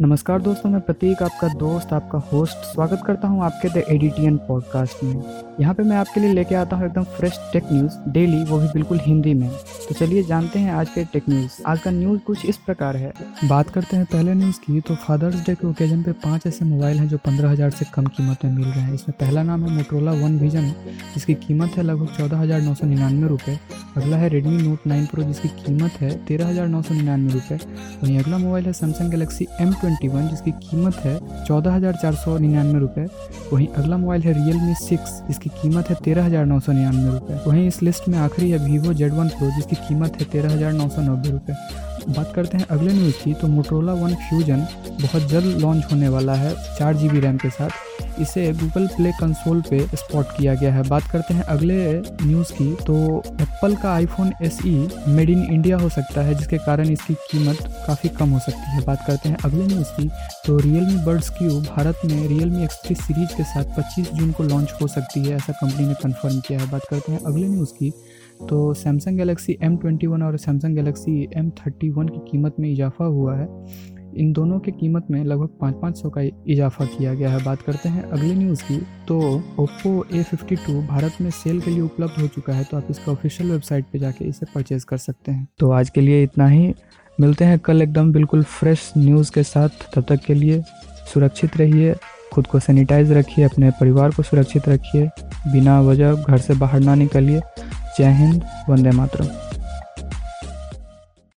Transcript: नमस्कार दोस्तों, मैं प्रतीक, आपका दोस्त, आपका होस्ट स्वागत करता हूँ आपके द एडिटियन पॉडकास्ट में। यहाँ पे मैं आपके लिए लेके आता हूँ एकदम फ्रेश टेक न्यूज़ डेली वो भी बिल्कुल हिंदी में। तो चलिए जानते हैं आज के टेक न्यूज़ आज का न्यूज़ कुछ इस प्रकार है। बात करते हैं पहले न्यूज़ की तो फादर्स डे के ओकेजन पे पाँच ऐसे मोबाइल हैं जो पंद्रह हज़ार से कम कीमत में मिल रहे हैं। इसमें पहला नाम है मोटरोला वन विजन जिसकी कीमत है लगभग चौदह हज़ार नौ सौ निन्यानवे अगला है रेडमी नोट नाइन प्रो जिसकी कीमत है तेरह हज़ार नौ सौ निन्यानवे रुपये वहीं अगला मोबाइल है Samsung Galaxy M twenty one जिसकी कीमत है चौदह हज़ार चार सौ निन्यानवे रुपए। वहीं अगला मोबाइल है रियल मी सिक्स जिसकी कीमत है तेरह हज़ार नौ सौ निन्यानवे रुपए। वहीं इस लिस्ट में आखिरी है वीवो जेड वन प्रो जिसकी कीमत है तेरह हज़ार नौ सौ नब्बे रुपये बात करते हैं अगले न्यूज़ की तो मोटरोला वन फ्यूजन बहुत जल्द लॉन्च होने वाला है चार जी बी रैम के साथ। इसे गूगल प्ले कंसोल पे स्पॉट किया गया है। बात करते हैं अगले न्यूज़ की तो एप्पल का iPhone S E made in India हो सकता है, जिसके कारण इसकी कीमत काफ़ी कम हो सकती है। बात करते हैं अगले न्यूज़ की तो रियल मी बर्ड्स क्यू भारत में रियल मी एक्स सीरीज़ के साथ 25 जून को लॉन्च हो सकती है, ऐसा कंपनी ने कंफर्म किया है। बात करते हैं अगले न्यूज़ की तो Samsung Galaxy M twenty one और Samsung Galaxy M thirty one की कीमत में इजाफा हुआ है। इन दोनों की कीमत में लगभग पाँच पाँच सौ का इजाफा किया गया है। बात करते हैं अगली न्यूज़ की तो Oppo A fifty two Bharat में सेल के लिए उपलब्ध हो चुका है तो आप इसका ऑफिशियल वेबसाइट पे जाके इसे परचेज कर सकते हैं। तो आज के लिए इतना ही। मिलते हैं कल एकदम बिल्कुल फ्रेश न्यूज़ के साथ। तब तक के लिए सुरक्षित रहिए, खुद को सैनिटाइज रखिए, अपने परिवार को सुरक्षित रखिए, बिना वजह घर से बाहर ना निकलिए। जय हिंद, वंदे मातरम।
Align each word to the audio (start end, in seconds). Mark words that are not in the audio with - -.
नमस्कार 0.00 0.40
दोस्तों, 0.42 0.68
मैं 0.70 0.80
प्रतीक, 0.80 1.22
आपका 1.22 1.48
दोस्त, 1.58 1.92
आपका 1.92 2.18
होस्ट 2.28 2.56
स्वागत 2.66 3.02
करता 3.06 3.28
हूँ 3.28 3.42
आपके 3.44 3.68
द 3.68 3.82
एडिटियन 3.90 4.36
पॉडकास्ट 4.46 5.02
में। 5.04 5.14
यहाँ 5.60 5.74
पे 5.74 5.82
मैं 5.82 5.96
आपके 5.96 6.20
लिए 6.20 6.32
लेके 6.34 6.54
आता 6.54 6.76
हूँ 6.76 6.86
एकदम 6.86 7.02
फ्रेश 7.16 7.38
टेक 7.52 7.64
न्यूज़ 7.72 7.98
डेली 8.12 8.42
वो 8.44 8.58
भी 8.58 8.68
बिल्कुल 8.68 9.00
हिंदी 9.00 9.34
में। 9.34 9.48
तो 9.88 9.94
चलिए 9.94 10.22
जानते 10.22 10.58
हैं 10.58 10.72
आज 10.72 10.88
के 10.90 11.04
टेक 11.04 11.28
न्यूज़ 11.28 11.60
आज 11.66 11.80
का 11.80 11.90
न्यूज़ 11.90 12.20
कुछ 12.26 12.44
इस 12.46 12.56
प्रकार 12.56 12.96
है। 12.96 13.12
बात 13.44 13.70
करते 13.70 13.96
हैं 13.96 14.06
पहले 14.12 14.34
न्यूज़ 14.34 14.60
की 14.60 14.80
तो 14.80 14.94
फादर्स 14.96 15.44
डे 15.46 15.54
के 15.54 15.66
ओकेजन 15.66 16.02
पे 16.02 16.12
पाँच 16.24 16.46
ऐसे 16.46 16.64
मोबाइल 16.64 16.98
हैं 16.98 17.08
जो 17.08 17.18
पंद्रह 17.26 17.50
हज़ार 17.50 17.70
से 17.70 17.86
कम 17.94 18.06
कीमत 18.06 18.44
में 18.44 18.52
मिल 18.52 18.66
रहे 18.66 18.80
हैं। 18.80 18.94
इसमें 18.94 19.16
पहला 19.20 19.42
नाम 19.42 19.64
है 19.64 19.74
मोटरोला 19.76 20.12
वन 20.14 20.38
विजन 20.38 20.72
जिसकी 21.14 21.34
कीमत 21.44 21.76
है 21.76 21.82
लगभग 21.82 22.16
चौदह 22.16 22.38
हज़ार 22.38 22.60
नौ 22.60 22.74
सौ 22.74 22.86
निन्यानवे 22.86 23.58
अगला 23.96 24.16
है 24.16 24.28
रेडमी 24.28 24.62
नोट 24.62 24.86
नाइन 24.86 25.06
प्रो 25.06 25.22
जिसकी 25.22 25.48
कीमत 25.60 26.00
है 26.00 26.10
तेरह 26.26 26.48
हज़ार 26.48 26.66
नौ 26.68 26.82
सौ 26.82 26.94
निन्यानवे 26.94 27.32
रुपये 27.32 27.58
वहीं 28.02 28.18
अगला 28.18 28.38
मोबाइल 28.38 28.66
है 28.66 28.72
Samsung 28.72 29.10
Galaxy 29.10 29.46
M 29.60 29.72
twenty 29.72 29.88
one 30.08 30.28
जिसकी 30.28 30.50
कीमत 30.60 30.96
है 31.04 31.18
चौदह 31.44 31.72
हज़ार 31.72 31.94
चार 32.02 32.14
सौ 32.14 32.36
निन्यानवे 32.38 32.78
रुपए। 32.80 33.06
वहीं 33.52 33.66
अगला 33.68 33.96
मोबाइल 33.96 34.22
है 34.22 34.32
रियल 34.34 34.56
मी 34.58 34.74
सिक्स 34.76 35.20
जिसकी 35.28 35.50
कीमत 35.62 35.90
है 35.90 35.96
तेरह 36.04 36.24
हज़ार 36.24 36.46
नौ 36.46 36.58
सौ 36.60 36.72
निन्यानवे 36.72 37.12
रुपए। 37.12 37.38
वहीं 37.46 37.66
इस 37.66 37.82
लिस्ट 37.82 38.08
में 38.08 38.18
आखिरी 38.18 38.50
है 38.50 38.58
वीवो 38.64 38.92
जेड 38.94 39.12
वन 39.14 39.28
प्रो 39.30 39.50
जिसकी 39.56 39.76
कीमत 39.88 40.20
है 40.20 40.26
तेरह 40.26 40.54
हज़ार 40.54 40.72
नौ 40.72 40.88
सौ 40.88 41.02
नब्बे 41.02 41.30
रुपये 41.30 41.56
बात 42.08 42.32
करते 42.34 42.58
हैं 42.58 42.66
अगले 42.68 42.92
न्यूज़ 42.92 43.22
की 43.24 43.34
तो 43.34 43.48
मोटरोला 43.48 43.92
वन 43.94 44.14
फ्यूजन 44.18 44.66
बहुत 45.02 45.28
जल्द 45.30 45.60
लॉन्च 45.60 45.84
होने 45.92 46.08
वाला 46.08 46.34
है 46.34 46.54
चार 46.78 46.94
जी 46.96 47.08
बी 47.08 47.20
रैम 47.20 47.36
के 47.36 47.50
साथ। 47.50 47.70
इसे 48.20 48.52
गूगल 48.54 48.86
प्ले 48.88 49.10
कंसोल 49.12 49.60
पे 49.70 49.78
स्पॉट 49.88 50.26
किया 50.36 50.54
गया 50.54 50.72
है। 50.74 50.82
बात 50.88 51.02
करते 51.12 51.34
हैं 51.34 51.42
अगले 51.44 51.76
न्यूज़ 52.00 52.52
की 52.52 52.72
तो 52.86 52.96
एप्पल 53.18 53.74
का 53.76 53.92
iPhone 53.92 54.32
S 54.42 54.58
E 54.66 54.74
made 55.08 55.30
in 55.30 55.42
India 55.44 55.76
हो 55.78 55.88
सकता 55.88 56.22
है, 56.22 56.34
जिसके 56.34 56.58
कारण 56.58 56.90
इसकी 56.90 57.14
कीमत 57.22 57.62
काफ़ी 57.86 58.08
कम 58.10 58.30
हो 58.30 58.38
सकती 58.40 58.70
है। 58.70 58.84
बात 58.86 59.04
करते 59.06 59.28
हैं 59.28 59.36
अगले 59.44 59.66
न्यूज़ 59.66 59.92
की 59.96 60.08
तो 60.46 60.56
रियल 60.58 60.86
मी 60.86 61.04
बर्ड्स 61.04 61.30
क्यू 61.38 61.60
भारत 61.62 62.00
में 62.04 62.26
रियल 62.28 62.50
मी 62.50 62.64
एक्स 62.64 62.78
सीरीज़ 62.82 63.36
के 63.36 63.44
साथ 63.44 63.76
25 63.76 64.12
जून 64.14 64.32
को 64.32 64.42
लॉन्च 64.44 64.72
हो 64.80 64.86
सकती 64.88 65.24
है, 65.24 65.36
ऐसा 65.36 65.52
कंपनी 65.54 65.86
ने 65.86 65.94
कंफर्म 66.02 66.40
किया 66.40 66.58
है। 66.60 66.70
बात 66.70 66.82
करते 66.90 67.12
हैं 67.12 67.20
अगले 67.26 67.46
न्यूज़ 67.48 67.72
की 67.74 67.92
तो 68.48 68.72
Samsung 68.74 69.18
Galaxy 69.18 69.56
M 69.62 69.76
twenty 69.76 70.06
one 70.06 70.22
और 70.22 70.36
Samsung 70.38 70.76
Galaxy 70.76 71.12
M 71.36 71.50
thirty 71.58 71.90
one 71.90 72.08
की 72.08 72.20
कीमत 72.30 72.54
में 72.60 72.70
इजाफा 72.70 73.04
हुआ 73.06 73.36
है। 73.36 73.46
इन 74.14 74.32
दोनों 74.32 74.58
की 74.58 74.70
कीमत 74.70 75.06
में 75.10 75.22
लगभग 75.24 75.48
पाँच 75.60 75.74
पाँच 75.74 75.96
सौ 75.96 76.10
का 76.10 76.20
इजाफा 76.20 76.84
किया 76.86 77.14
गया 77.14 77.30
है। 77.30 77.42
बात 77.44 77.62
करते 77.62 77.88
हैं 77.88 78.02
अगली 78.02 78.34
न्यूज़ 78.34 78.62
की 78.62 78.76
तो 79.08 79.18
Oppo 79.58 80.04
A 80.14 80.22
fifty 80.22 80.56
two 80.56 80.80
Bharat 80.82 81.20
में 81.20 81.30
सेल 81.32 81.60
के 81.60 81.70
लिए 81.70 81.80
उपलब्ध 81.80 82.20
हो 82.20 82.26
चुका 82.26 82.52
है 82.52 82.64
तो 82.64 82.76
आप 82.76 82.86
इसका 82.90 83.12
ऑफिशियल 83.12 83.50
वेबसाइट 83.50 83.84
पे 83.92 83.98
जाके 83.98 84.24
इसे 84.24 84.46
परचेज 84.54 84.84
कर 84.84 84.96
सकते 84.96 85.32
हैं। 85.32 85.46
तो 85.58 85.70
आज 85.70 85.90
के 85.90 86.00
लिए 86.00 86.22
इतना 86.22 86.46
ही। 86.46 86.74
मिलते 87.18 87.44
हैं 87.44 87.58
कल 87.58 87.82
एकदम 87.82 88.12
बिल्कुल 88.12 88.42
फ्रेश 88.42 88.92
न्यूज़ 88.96 89.32
के 89.32 89.42
साथ। 89.42 89.68
तब 89.94 90.04
तक 90.08 90.24
के 90.26 90.34
लिए 90.34 90.62
सुरक्षित 91.14 91.56
रहिए, 91.56 91.94
खुद 92.32 92.46
को 92.46 92.58
सैनिटाइज 92.60 93.12
रखिए, 93.12 93.44
अपने 93.44 93.70
परिवार 93.70 94.10
को 94.10 94.22
सुरक्षित 94.22 94.68
रखिए, 94.68 95.08
बिना 95.52 95.80
वजह 95.80 96.14
घर 96.14 96.38
से 96.38 96.54
बाहर 96.54 96.80
ना 96.80 96.94
निकलिए। 96.94 97.40
जय 97.98 98.12
हिंद, 98.12 98.42
वंदे 98.68 98.90
मातरम। 98.90 99.49